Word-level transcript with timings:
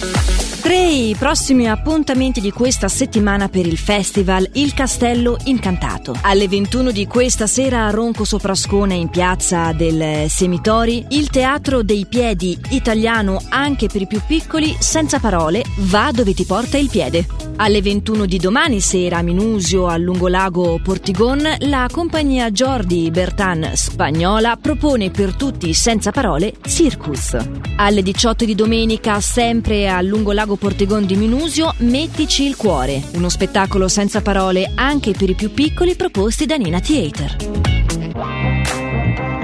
Thank 0.00 0.30
you. 0.30 0.39
Tre 0.60 0.76
i 0.76 1.16
prossimi 1.18 1.70
appuntamenti 1.70 2.38
di 2.38 2.50
questa 2.50 2.86
settimana 2.86 3.48
per 3.48 3.66
il 3.66 3.78
festival 3.78 4.46
Il 4.52 4.74
Castello 4.74 5.38
Incantato. 5.44 6.14
Alle 6.20 6.48
21 6.48 6.90
di 6.90 7.06
questa 7.06 7.46
sera 7.46 7.86
a 7.86 7.90
Ronco 7.90 8.24
Soprascone 8.24 8.94
in 8.94 9.08
piazza 9.08 9.72
del 9.72 10.28
Semitori, 10.28 11.06
il 11.10 11.30
Teatro 11.30 11.82
dei 11.82 12.04
Piedi 12.06 12.58
italiano 12.70 13.40
anche 13.48 13.86
per 13.86 14.02
i 14.02 14.06
più 14.06 14.20
piccoli, 14.26 14.76
senza 14.78 15.18
parole, 15.18 15.64
va 15.78 16.10
dove 16.12 16.34
ti 16.34 16.44
porta 16.44 16.76
il 16.76 16.90
piede. 16.90 17.26
Alle 17.56 17.82
21 17.82 18.26
di 18.26 18.38
domani 18.38 18.80
sera 18.80 19.18
a 19.18 19.22
Minusio, 19.22 19.86
al 19.86 20.00
lungolago 20.00 20.80
Portigon, 20.82 21.56
la 21.60 21.88
compagnia 21.90 22.50
Jordi 22.50 23.10
Bertan 23.10 23.72
spagnola 23.74 24.56
propone 24.56 25.10
per 25.10 25.34
tutti 25.34 25.72
senza 25.74 26.10
parole 26.10 26.54
Circus. 26.66 27.36
Alle 27.76 28.02
18 28.02 28.44
di 28.44 28.54
domenica, 28.54 29.20
sempre 29.20 29.88
al 29.88 30.06
lungolago 30.06 30.49
Portigon 30.56 31.06
di 31.06 31.16
Minusio, 31.16 31.74
Mettici 31.78 32.44
il 32.44 32.56
cuore, 32.56 33.02
uno 33.14 33.28
spettacolo 33.28 33.88
senza 33.88 34.20
parole 34.22 34.72
anche 34.74 35.12
per 35.12 35.30
i 35.30 35.34
più 35.34 35.52
piccoli 35.52 35.94
proposti 35.94 36.46
da 36.46 36.56
Nina 36.56 36.80
Theater. 36.80 37.36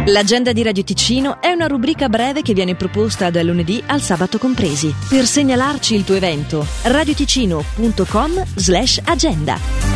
L'agenda 0.07 0.53
di 0.53 0.63
Radio 0.63 0.85
Ticino 0.85 1.41
è 1.41 1.51
una 1.51 1.67
rubrica 1.67 2.09
breve 2.09 2.43
che 2.43 2.55
viene 2.55 2.77
proposta 2.77 3.29
dal 3.31 3.45
lunedì 3.45 3.83
al 3.87 4.01
sabato 4.01 4.39
compresi. 4.39 4.95
Per 5.09 5.27
segnalarci 5.27 5.97
il 5.97 6.05
tuo 6.05 6.15
evento, 6.15 6.65
radioticino.com 6.83 8.45
slash 8.55 9.01
agenda. 9.05 9.96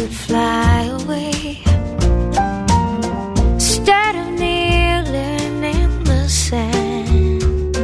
could 0.00 0.14
fly 0.14 0.84
away. 1.02 1.60
Instead 3.52 4.14
of 4.16 4.28
kneeling 4.40 5.62
in 5.78 6.04
the 6.04 6.26
sand, 6.26 7.76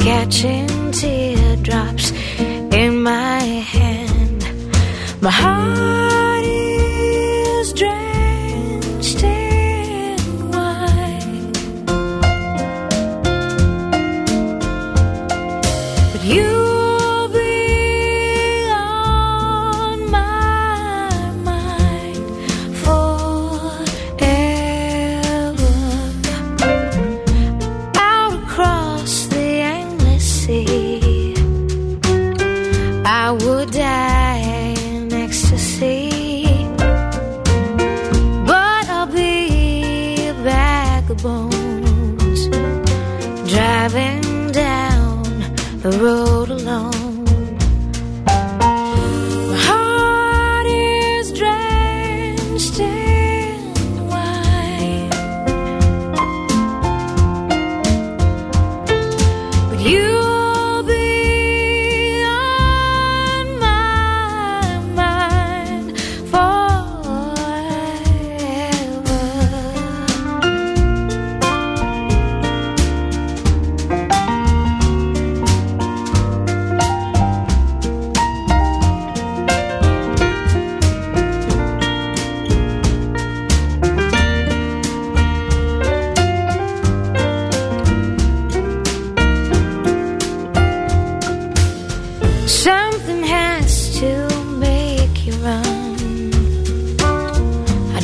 catching 0.00 0.92
teardrops 0.92 2.12
in 2.80 3.02
my 3.02 3.40
hand. 3.74 4.40
My 5.22 5.30
heart 5.30 6.44
is 6.44 7.72
drenched 7.72 8.13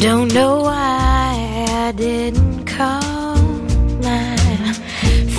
don't 0.01 0.33
know 0.33 0.63
why 0.63 1.67
I 1.69 1.93
didn't 1.93 2.65
call. 2.65 3.37
My 4.03 4.35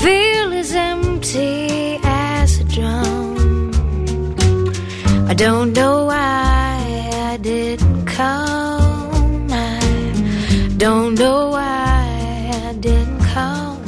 feel 0.03 0.53
as 0.53 0.71
empty 0.73 1.97
as 2.03 2.59
a 2.59 2.63
drum. 2.65 3.71
I 5.27 5.33
don't 5.33 5.73
know 5.73 6.05
why 6.05 7.09
I 7.31 7.37
didn't 7.37 8.05
call. 8.05 9.11
I 9.49 10.69
don't 10.77 11.15
know 11.15 11.49
why 11.49 12.51
I 12.69 12.73
didn't 12.79 13.19
call. 13.33 13.81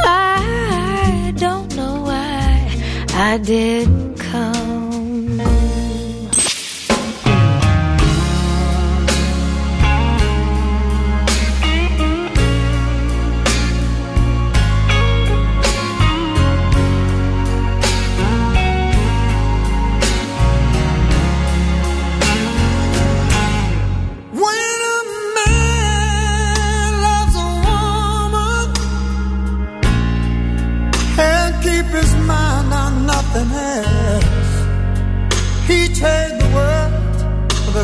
I 0.00 1.34
don't 1.36 1.76
know 1.76 2.00
why 2.00 2.70
I 3.12 3.36
didn't 3.36 4.05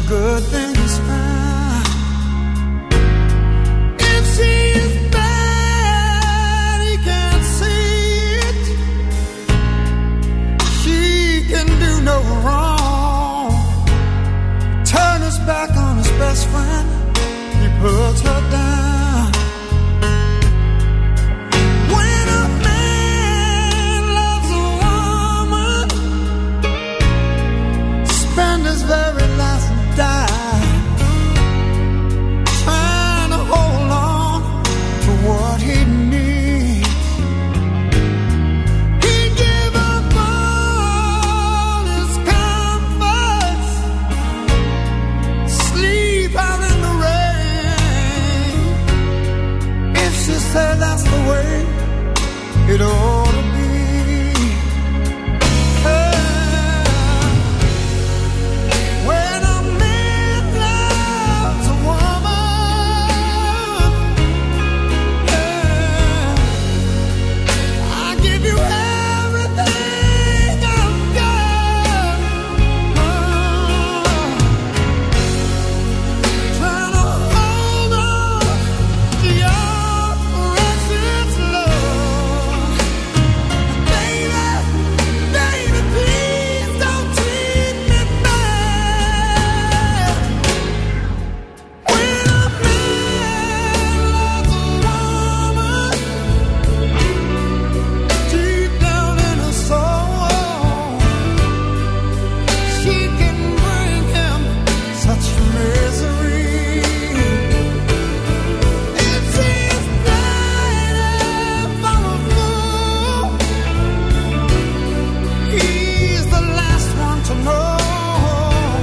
good 0.09 0.43
things 0.45 0.72
say 50.53 50.77
that's 50.79 51.03
the 51.05 51.21
way 51.31 52.75
it 52.75 52.83
all 52.83 53.22